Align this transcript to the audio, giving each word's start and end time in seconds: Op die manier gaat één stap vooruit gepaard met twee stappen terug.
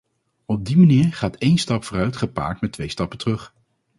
Op 0.45 0.65
die 0.65 0.77
manier 0.77 1.13
gaat 1.13 1.35
één 1.35 1.57
stap 1.57 1.83
vooruit 1.83 2.15
gepaard 2.17 2.61
met 2.61 2.71
twee 2.71 2.89
stappen 2.89 3.17
terug. 3.17 3.53